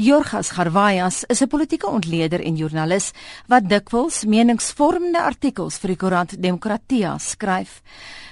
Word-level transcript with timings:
Jorgas 0.00 0.48
Garvayas 0.56 1.24
is 1.28 1.42
'n 1.42 1.48
politieke 1.48 1.86
ontleder 1.86 2.40
en 2.40 2.56
joernalis 2.56 3.12
wat 3.46 3.68
dikwels 3.68 4.24
meningsvormende 4.24 5.20
artikels 5.20 5.78
vir 5.78 5.88
die 5.88 5.96
koerant 5.96 6.42
Demokratia 6.42 7.18
skryf. 7.18 7.82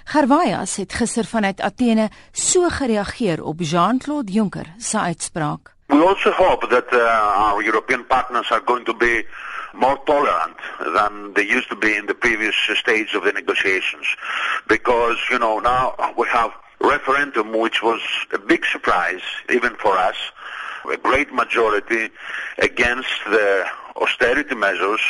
Garvayas 0.05 0.77
het 0.77 0.93
gister 0.93 1.25
vanuit 1.25 1.61
Athene 1.61 2.09
so 2.33 2.69
gereageer 2.69 3.43
op 3.45 3.61
Jean-Claude 3.61 4.33
Juncker 4.33 4.67
se 4.79 4.99
uitspraak. 4.99 5.75
We 5.87 6.07
also 6.07 6.31
hope 6.31 6.67
that 6.69 6.93
uh, 6.93 7.53
our 7.53 7.63
European 7.63 8.07
partners 8.07 8.51
are 8.51 8.63
going 8.65 8.85
to 8.87 8.95
be 8.95 9.27
more 9.73 10.01
tolerant 10.05 10.57
than 10.95 11.33
they 11.35 11.45
used 11.57 11.69
to 11.69 11.77
be 11.77 11.97
in 11.97 12.07
the 12.07 12.15
previous 12.15 12.57
stage 12.75 13.15
of 13.17 13.25
the 13.25 13.33
negotiations 13.33 14.17
because 14.67 15.19
you 15.31 15.39
know 15.39 15.61
now 15.61 15.95
we 16.17 16.27
have 16.29 16.51
referendum 16.81 17.53
which 17.53 17.83
was 17.83 18.01
a 18.33 18.39
big 18.39 18.65
surprise 18.65 19.25
even 19.49 19.75
for 19.77 19.99
us 19.99 20.17
a 20.91 20.97
great 20.97 21.33
majority 21.33 22.11
against 22.59 23.09
the 23.27 23.67
austerity 23.97 24.55
measures 24.55 25.01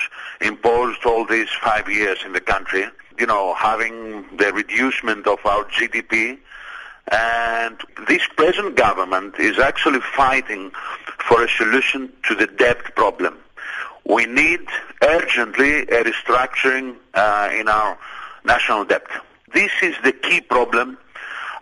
imposed 0.40 1.04
all 1.04 1.24
these 1.24 1.48
five 1.62 1.88
years 1.88 2.18
in 2.24 2.32
the 2.32 2.40
country. 2.40 2.84
You 3.18 3.26
know, 3.26 3.54
having 3.54 4.24
the 4.36 4.52
reducement 4.52 5.26
of 5.26 5.38
our 5.44 5.64
GDP. 5.64 6.38
And 7.10 7.78
this 8.06 8.22
present 8.36 8.76
government 8.76 9.36
is 9.38 9.58
actually 9.58 10.00
fighting 10.14 10.70
for 11.26 11.42
a 11.42 11.48
solution 11.48 12.12
to 12.28 12.34
the 12.34 12.46
debt 12.46 12.94
problem. 12.96 13.38
We 14.04 14.26
need 14.26 14.60
urgently 15.02 15.82
a 15.82 16.04
restructuring 16.04 16.96
uh, 17.14 17.50
in 17.52 17.68
our 17.68 17.98
national 18.44 18.84
debt. 18.84 19.06
This 19.52 19.72
is 19.82 19.94
the 20.04 20.12
key 20.12 20.40
problem. 20.40 20.98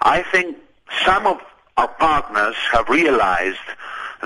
I 0.02 0.22
think 0.22 0.56
some 1.04 1.26
of 1.26 1.40
our 1.76 1.88
partners 1.88 2.56
have 2.72 2.88
realized 2.88 3.58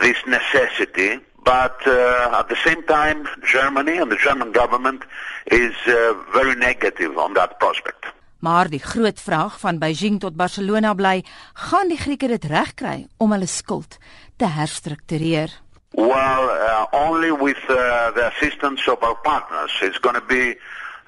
this 0.01 0.19
necessity, 0.27 1.21
but 1.45 1.77
uh, 1.87 2.39
at 2.41 2.49
the 2.49 2.57
same 2.65 2.83
time, 2.85 3.27
Germany 3.43 3.99
and 3.99 4.11
the 4.11 4.17
German 4.17 4.53
government 4.53 5.03
is 5.47 5.75
uh, 5.87 6.15
very 6.33 6.55
negative 6.55 7.19
on 7.19 7.35
that 7.35 7.59
prospect. 7.59 8.07
Maar 8.41 8.69
die 8.73 8.81
groot 8.81 9.21
vraag 9.21 9.59
van 9.61 9.79
Beijing 9.79 10.21
tot 10.21 10.37
Barcelona 10.37 10.95
bly, 10.95 11.25
gaan 11.55 11.89
die 11.89 11.99
Grieke 12.01 12.29
dit 12.29 12.45
regkry 12.45 13.07
om 13.17 13.33
hulle 13.33 13.47
skuld 13.47 13.99
te 14.37 14.49
herstruktureer? 14.49 15.53
Well, 15.93 16.49
uh, 16.49 16.87
only 16.93 17.33
with 17.33 17.61
uh, 17.69 18.13
the 18.15 18.31
assistance 18.33 18.91
of 18.91 19.03
our 19.03 19.17
partners. 19.17 19.73
It's 19.83 19.99
going 19.99 20.15
to 20.15 20.27
be 20.27 20.57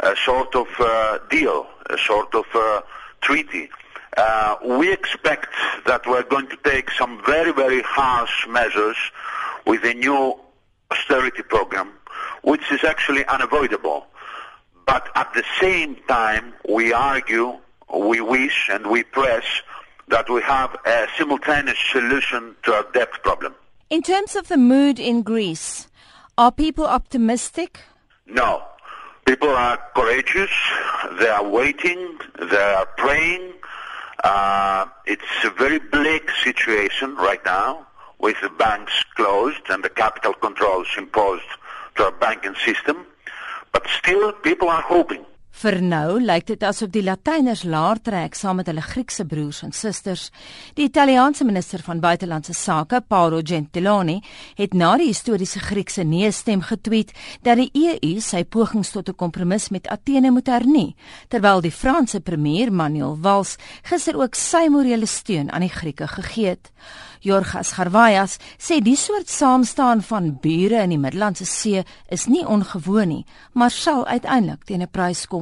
a 0.01 0.15
sort 0.17 0.55
of 0.55 0.69
uh, 0.81 1.19
deal, 1.31 1.67
a 1.87 1.97
sort 1.97 2.35
of 2.35 2.47
uh, 2.55 2.81
treaty. 3.21 3.71
Uh, 4.17 4.57
we 4.79 4.93
expect 4.93 5.49
that 5.87 6.07
we're 6.07 6.23
going 6.25 6.47
to 6.49 6.57
take 6.65 6.91
some 6.91 7.23
very, 7.25 7.53
very 7.53 7.81
harsh 7.83 8.47
measures 8.49 8.97
with 9.67 9.85
a 9.85 9.95
new 9.95 10.39
austerity 10.91 11.43
program, 11.43 11.91
which 12.43 12.71
is 12.71 12.85
actually 12.85 13.25
unavoidable. 13.27 14.07
But 14.87 15.09
at 15.15 15.33
the 15.33 15.45
same 15.61 15.97
time, 16.09 16.53
we 16.69 16.93
argue, 16.93 17.59
we 17.95 18.21
wish, 18.21 18.69
and 18.71 18.87
we 18.89 19.03
press 19.05 19.45
that 20.09 20.29
we 20.29 20.43
have 20.43 20.77
a 20.85 21.07
simultaneous 21.17 21.79
solution 21.91 22.55
to 22.65 22.75
our 22.75 22.87
debt 22.93 23.11
problem. 23.23 23.55
In 23.89 24.03
terms 24.03 24.37
of 24.37 24.49
the 24.49 24.57
mood 24.59 24.99
in 24.99 25.23
Greece, 25.23 25.89
are 26.37 26.53
people 26.53 26.87
optimistic? 26.87 27.81
No. 28.27 28.63
People 29.25 29.51
are 29.51 29.79
courageous, 29.95 30.51
they 31.21 31.29
are 31.29 31.47
waiting, 31.47 32.19
they 32.51 32.57
are 32.57 32.87
praying, 32.97 33.53
uh, 34.23 34.87
it's 35.07 35.23
a 35.45 35.51
very 35.51 35.79
bleak 35.79 36.31
situation 36.43 37.17
right 37.17 37.45
now 37.45 37.87
with 38.19 38.37
the 38.41 38.51
banks 38.51 38.93
closed 39.17 39.63
and 39.69 39.83
the 39.83 39.89
capital 39.89 40.33
controls 40.33 40.87
imposed 40.97 41.45
to 41.97 42.05
our 42.05 42.13
banking 42.13 42.55
system. 42.65 43.07
But 43.73 43.87
still, 43.89 44.33
people 44.33 44.69
are 44.69 44.83
hoping. 44.83 45.25
Vir 45.53 45.77
nou 45.85 46.17
lyk 46.19 46.47
dit 46.49 46.63
asof 46.65 46.89
die 46.95 47.03
Latyners 47.05 47.63
laer 47.69 47.99
trek 48.03 48.35
saam 48.35 48.57
met 48.59 48.71
hulle 48.71 48.83
Griekse 48.83 49.27
broers 49.29 49.61
en 49.63 49.75
susters. 49.77 50.31
Die 50.79 50.87
Italiaanse 50.89 51.45
minister 51.45 51.85
van 51.85 52.01
buitelandse 52.01 52.55
sake, 52.57 53.03
Paolo 53.07 53.43
Gentiloni, 53.45 54.17
het 54.57 54.73
na 54.75 54.95
die 54.97 55.11
historiese 55.11 55.61
Griekse 55.61 56.07
nee-stem 56.09 56.65
getweet 56.71 57.13
dat 57.45 57.61
die 57.61 57.69
EU 57.77 58.15
sy 58.25 58.43
pogings 58.45 58.95
tot 58.97 59.09
'n 59.09 59.15
kompromis 59.15 59.69
met 59.71 59.89
Athene 59.89 60.31
moet 60.31 60.49
hernie, 60.49 60.97
terwyl 61.29 61.61
die 61.61 61.71
Franse 61.71 62.21
premier, 62.21 62.73
Manuel 62.73 63.19
Valls, 63.23 63.57
gister 63.83 64.17
ook 64.17 64.35
sy 64.35 64.69
morele 64.69 65.07
steun 65.07 65.53
aan 65.53 65.61
die 65.61 65.77
Grieke 65.79 66.09
gegee 66.09 66.49
het. 66.49 66.71
Jorgas 67.23 67.73
Garvayas 67.77 68.39
sê 68.59 68.81
die 68.83 68.97
soort 68.97 69.31
saamstaan 69.31 70.03
van 70.03 70.33
bure 70.43 70.83
in 70.83 70.91
die 70.91 70.99
Middellandse 70.99 71.47
See 71.47 71.85
is 72.11 72.27
nie 72.27 72.43
ongewoon 72.47 73.09
nie, 73.09 73.25
maar 73.55 73.71
sal 73.71 74.07
uiteindelik 74.07 74.65
teen 74.67 74.83
'n 74.83 74.91
prys 74.91 75.27
kom. 75.27 75.42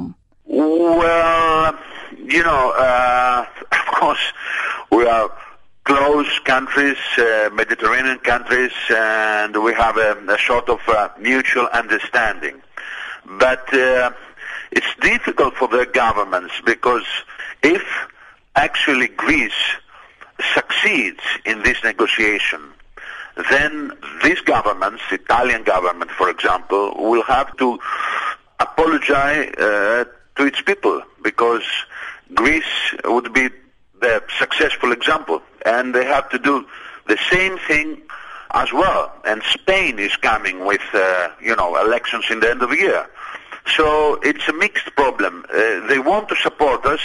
Well, 0.52 1.78
you 2.18 2.42
know, 2.42 2.72
uh, 2.76 3.46
of 3.72 3.94
course, 3.94 4.32
we 4.90 5.06
are 5.06 5.30
close 5.84 6.40
countries, 6.40 6.96
uh, 7.18 7.50
Mediterranean 7.52 8.18
countries, 8.18 8.72
and 8.90 9.62
we 9.62 9.72
have 9.74 9.96
a, 9.96 10.16
a 10.28 10.38
sort 10.40 10.68
of 10.68 10.80
uh, 10.88 11.08
mutual 11.20 11.68
understanding. 11.68 12.60
But 13.38 13.72
uh, 13.72 14.10
it's 14.72 14.92
difficult 15.00 15.54
for 15.54 15.68
the 15.68 15.86
governments 15.86 16.54
because 16.66 17.06
if 17.62 17.84
actually 18.56 19.06
Greece 19.06 19.52
succeeds 20.52 21.20
in 21.46 21.62
this 21.62 21.78
negotiation, 21.84 22.60
then 23.52 23.92
these 24.24 24.40
governments, 24.40 25.02
the 25.10 25.14
Italian 25.14 25.62
government, 25.62 26.10
for 26.10 26.28
example, 26.28 26.92
will 26.96 27.22
have 27.22 27.56
to 27.58 27.78
apologize 28.58 29.54
uh, 29.54 30.04
to 30.40 30.46
its 30.46 30.62
people 30.62 31.02
because 31.22 31.62
Greece 32.34 32.94
would 33.04 33.32
be 33.34 33.50
the 34.00 34.22
successful 34.38 34.90
example, 34.92 35.42
and 35.66 35.94
they 35.94 36.06
have 36.06 36.30
to 36.30 36.38
do 36.38 36.66
the 37.06 37.18
same 37.30 37.58
thing 37.58 38.00
as 38.52 38.72
well. 38.72 39.12
And 39.26 39.42
Spain 39.42 39.98
is 39.98 40.16
coming 40.16 40.64
with, 40.64 40.80
uh, 40.94 41.28
you 41.42 41.54
know, 41.54 41.76
elections 41.76 42.24
in 42.30 42.40
the 42.40 42.48
end 42.50 42.62
of 42.62 42.70
the 42.70 42.76
year. 42.76 43.06
So 43.76 44.18
it's 44.22 44.48
a 44.48 44.54
mixed 44.54 44.96
problem. 44.96 45.44
Uh, 45.52 45.86
they 45.86 45.98
want 45.98 46.30
to 46.30 46.36
support 46.36 46.86
us, 46.86 47.02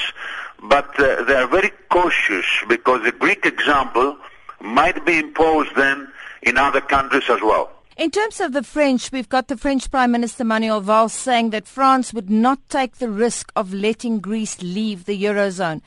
but 0.63 0.97
uh, 0.97 1.23
they 1.25 1.35
are 1.35 1.47
very 1.47 1.71
cautious 1.89 2.45
because 2.69 3.03
the 3.03 3.11
Greek 3.11 3.45
example 3.45 4.17
might 4.61 5.05
be 5.05 5.19
imposed 5.19 5.75
then 5.75 6.07
in 6.41 6.57
other 6.57 6.79
countries 6.79 7.29
as 7.29 7.41
well. 7.41 7.74
In 7.97 8.11
terms 8.11 8.41
of 8.41 8.51
the 8.51 8.61
French, 8.61 9.09
we've 9.13 9.29
got 9.29 9.47
the 9.47 9.55
French 9.55 9.89
Prime 9.89 10.11
Minister 10.11 10.43
Manuel 10.43 10.81
Valls 10.81 11.13
saying 11.13 11.51
that 11.51 11.65
France 11.65 12.13
would 12.13 12.29
not 12.29 12.59
take 12.67 12.97
the 12.97 13.09
risk 13.09 13.53
of 13.55 13.73
letting 13.73 14.19
Greece 14.19 14.61
leave 14.61 15.05
the 15.05 15.23
Eurozone. 15.23 15.81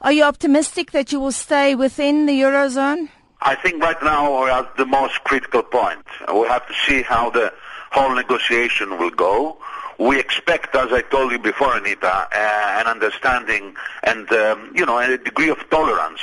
Are 0.00 0.12
you 0.12 0.22
optimistic 0.24 0.92
that 0.92 1.12
you 1.12 1.20
will 1.20 1.30
stay 1.30 1.74
within 1.74 2.24
the 2.24 2.40
Eurozone? 2.40 3.10
I 3.42 3.54
think 3.54 3.82
right 3.82 4.02
now 4.02 4.32
we're 4.32 4.48
at 4.48 4.78
the 4.78 4.86
most 4.86 5.22
critical 5.24 5.62
point. 5.62 6.06
We 6.32 6.48
have 6.48 6.66
to 6.68 6.74
see 6.86 7.02
how 7.02 7.28
the 7.28 7.52
whole 7.90 8.14
negotiation 8.14 8.96
will 8.96 9.10
go. 9.10 9.58
We 9.98 10.18
expect, 10.18 10.74
as 10.74 10.90
I 10.90 11.02
told 11.02 11.32
you 11.32 11.38
before, 11.38 11.76
Anita, 11.76 12.28
uh, 12.32 12.80
an 12.80 12.86
understanding 12.86 13.76
and, 14.04 14.32
um, 14.32 14.72
you 14.74 14.86
know, 14.86 14.98
a 14.98 15.18
degree 15.18 15.50
of 15.50 15.58
tolerance 15.68 16.22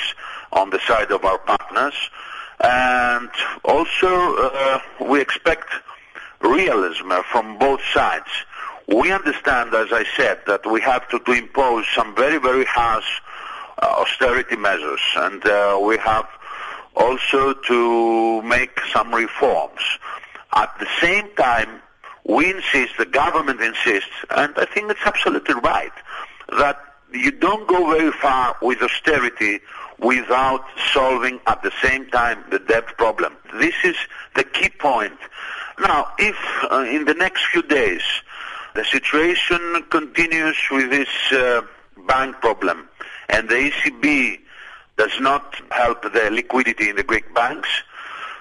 on 0.52 0.72
the 0.72 0.80
side 0.80 1.12
of 1.12 1.24
our 1.24 1.38
partners. 1.38 1.94
And 2.62 3.30
also, 3.64 4.36
uh, 4.38 4.80
we 5.02 5.22
expect 5.22 5.70
realism 6.42 7.12
from 7.32 7.58
both 7.58 7.82
sides. 7.94 8.30
We 8.88 9.12
understand, 9.12 9.74
as 9.74 9.92
I 9.92 10.04
said, 10.18 10.40
that 10.48 10.66
we 10.66 10.82
have 10.82 11.08
to, 11.10 11.20
to 11.20 11.32
impose 11.32 11.86
some 11.96 12.16
very, 12.16 12.38
very 12.38 12.66
harsh 12.66 13.22
uh, 13.82 13.86
austerity 14.00 14.56
measures, 14.56 15.02
and 15.16 15.46
uh, 15.46 15.80
we 15.82 15.98
have 15.98 16.28
also 16.96 17.54
to 17.54 18.42
make 18.42 18.78
some 18.92 19.14
reforms. 19.14 19.82
At 20.54 20.74
the 20.80 20.88
same 21.00 21.30
time, 21.36 21.82
we 22.26 22.50
insist, 22.50 22.98
the 22.98 23.06
government 23.06 23.62
insists, 23.62 24.10
and 24.32 24.54
I 24.58 24.66
think 24.66 24.92
it's 24.92 25.00
absolutely 25.06 25.56
right, 25.56 25.94
that 26.58 26.78
you 27.14 27.32
don't 27.32 27.68
go 27.68 27.92
very 27.92 28.12
far 28.12 28.56
with 28.62 28.82
austerity 28.82 29.60
without 30.02 30.64
solving 30.94 31.40
at 31.48 31.62
the 31.64 31.72
same 31.82 32.10
time 32.10 32.44
the 32.52 32.60
debt 32.60 32.86
problem. 32.98 33.36
This 33.60 33.76
is 33.84 33.96
the 34.36 34.44
key 34.44 34.70
point. 34.70 35.18
Now, 35.80 36.12
if 36.18 36.36
uh, 36.72 36.86
in 36.90 37.06
the 37.06 37.14
next 37.14 37.46
few 37.48 37.62
days 37.64 38.02
the 38.76 38.86
situation 38.86 39.84
continues 39.90 40.58
with 40.72 40.90
this 40.90 41.10
uh, 41.32 41.62
bank 42.08 42.40
problem 42.42 42.88
and 43.30 43.50
the 43.50 43.56
ECB 43.56 44.40
does 44.98 45.20
not 45.20 45.56
help 45.72 46.02
the 46.02 46.30
liquidity 46.32 46.90
in 46.90 46.96
the 46.96 47.04
Greek 47.04 47.34
banks, 47.34 47.70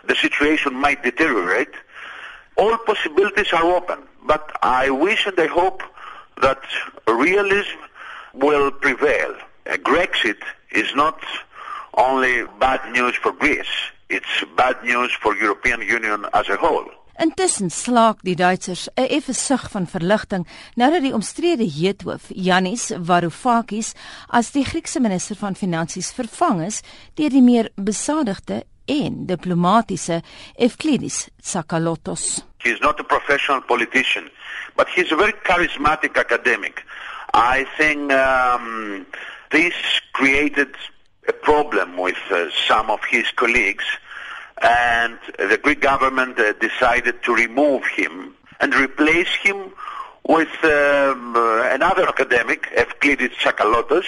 the 0.06 0.14
situation 0.16 0.74
might 0.74 1.02
deteriorate. 1.02 1.74
All 2.56 2.76
possibilities 2.78 3.52
are 3.52 3.64
open, 3.64 4.00
but 4.24 4.50
I 4.62 4.90
wish 4.90 5.26
and 5.26 5.38
I 5.38 5.46
hope 5.46 5.82
that 6.42 6.60
realism 7.06 7.78
will 8.34 8.70
prevail. 8.70 9.36
A 9.66 9.76
Grexit 9.76 10.42
is 10.72 10.94
not 10.94 11.22
only 12.06 12.34
bad 12.58 12.80
news 12.96 13.14
for 13.22 13.32
Greece. 13.42 13.76
it's 14.08 14.44
bad 14.56 14.76
news 14.82 15.12
for 15.20 15.36
European 15.36 15.80
Union 15.82 16.26
as 16.32 16.48
a 16.48 16.56
whole. 16.56 16.86
Intussen 17.18 17.70
slaak 17.70 18.22
die 18.22 18.36
Duitsers 18.36 18.88
'n 18.94 19.08
effe 19.16 19.34
sug 19.34 19.70
van 19.70 19.86
verligting 19.86 20.46
nadat 20.74 21.02
die 21.02 21.12
omstrede 21.12 21.66
heethoof 21.66 22.22
Yannis 22.28 22.92
Varoufakis 22.94 23.94
as 24.28 24.50
die 24.50 24.64
Griekse 24.64 25.00
minister 25.00 25.36
van 25.36 25.54
Finansies 25.54 26.12
vervang 26.12 26.62
is 26.62 26.80
deur 27.14 27.30
die 27.30 27.42
meer 27.42 27.68
besadigde 27.74 28.64
en 28.86 29.26
diplomatisiese 29.26 30.22
Evklidis 30.56 31.28
Tsakalotos. 31.42 32.44
He's 32.58 32.80
not 32.80 33.00
a 33.00 33.04
professional 33.04 33.60
politician, 33.62 34.30
but 34.76 34.88
he's 34.88 35.12
a 35.12 35.16
very 35.16 35.34
charismatic 35.42 36.16
academic. 36.16 36.84
I 37.34 37.66
think 37.76 38.12
um, 38.12 39.06
this 39.50 39.74
created 40.12 40.70
a 41.28 41.32
problem 41.32 41.96
with 41.96 42.16
uh, 42.30 42.48
some 42.66 42.90
of 42.90 43.00
his 43.04 43.30
colleagues 43.32 43.84
and 44.62 45.18
the 45.38 45.58
Greek 45.62 45.80
government 45.80 46.38
uh, 46.38 46.52
decided 46.54 47.22
to 47.22 47.34
remove 47.34 47.84
him 47.86 48.34
and 48.60 48.74
replace 48.74 49.32
him 49.42 49.72
with 50.26 50.48
um, 50.64 51.36
uh, 51.36 51.68
another 51.70 52.08
academic, 52.08 52.62
Evklidis 52.76 53.34
Tsakalotos, 53.34 54.06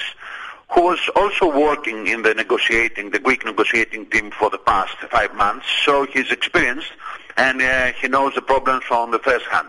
who 0.71 0.83
was 0.83 0.99
also 1.17 1.47
working 1.57 2.07
in 2.07 2.23
the 2.23 2.35
negotiating, 2.35 3.11
the 3.11 3.19
Greek 3.19 3.45
negotiating 3.45 4.07
team 4.07 4.31
for 4.31 4.51
the 4.51 4.59
past 4.59 4.97
five 5.11 5.35
months. 5.35 5.67
So 5.85 6.07
he's 6.07 6.31
experienced 6.31 6.93
and 7.37 7.61
uh, 7.61 7.93
he 7.93 8.09
knows 8.09 8.35
the 8.35 8.43
problems 8.43 8.85
from 8.85 9.11
the 9.11 9.19
first 9.19 9.47
hand. 9.47 9.69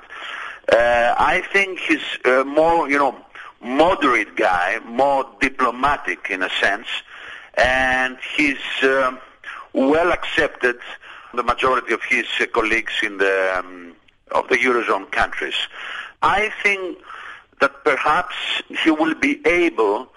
Uh, 0.71 1.15
I 1.17 1.43
think 1.51 1.79
he's 1.79 2.03
uh, 2.25 2.43
more, 2.43 2.89
you 2.89 2.97
know, 2.97 3.15
moderate 3.61 4.35
guy, 4.35 4.79
more 4.85 5.25
diplomatic 5.39 6.29
in 6.29 6.43
a 6.43 6.49
sense, 6.49 6.87
and 7.57 8.17
he's. 8.35 8.57
Uh, 8.81 9.17
well 9.73 10.11
accepted 10.11 10.77
the 11.33 11.43
majority 11.43 11.93
of 11.93 12.01
his 12.03 12.25
uh, 12.39 12.45
colleagues 12.47 12.93
in 13.03 13.17
the 13.17 13.55
um, 13.57 13.93
of 14.31 14.47
the 14.49 14.57
eurozone 14.57 15.09
countries. 15.11 15.55
I 16.21 16.51
think 16.63 16.97
that 17.59 17.83
perhaps 17.83 18.35
he 18.83 18.91
will 18.91 19.15
be 19.15 19.45
able 19.45 20.09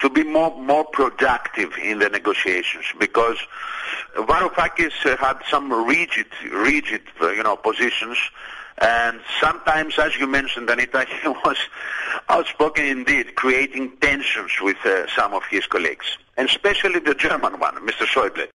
to 0.00 0.10
be 0.10 0.22
more 0.22 0.56
more 0.60 0.84
productive 0.84 1.72
in 1.82 1.98
the 1.98 2.08
negotiations 2.08 2.84
because 2.98 3.36
Varoufakis 4.16 4.92
had 5.18 5.38
some 5.48 5.72
rigid 5.72 6.26
rigid 6.52 7.02
uh, 7.20 7.30
you 7.30 7.42
know 7.42 7.56
positions 7.56 8.18
and 8.78 9.20
sometimes 9.40 9.98
as 9.98 10.16
you 10.16 10.26
mentioned 10.26 10.70
Anita 10.70 11.04
he 11.22 11.28
was 11.28 11.58
outspoken 12.28 12.84
indeed 12.86 13.34
creating 13.34 13.92
tensions 14.00 14.52
with 14.62 14.78
uh, 14.86 15.06
some 15.08 15.34
of 15.34 15.42
his 15.50 15.66
colleagues 15.66 16.16
and 16.40 16.48
especially 16.48 17.00
the 17.00 17.14
German 17.14 17.60
one 17.60 17.74
Mr 17.86 18.06
Schäuble 18.06 18.48